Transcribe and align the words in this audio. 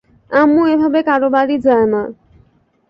আম্মু 0.31 0.61
এভাবে 0.73 0.99
কারো 1.09 1.27
বাড়ি 1.35 1.55
যায় 1.65 1.87
না। 1.93 2.01